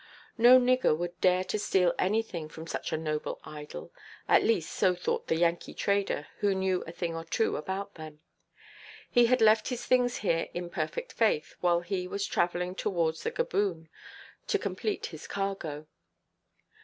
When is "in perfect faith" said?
10.55-11.53